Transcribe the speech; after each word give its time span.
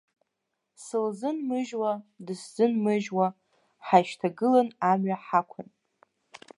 Сылзынмыжьуа, 0.83 1.91
дысзынмыжьуа, 2.25 3.27
ҳаишьҭагылан 3.87 4.69
амҩа 4.91 5.17
ҳақәын. 5.25 5.67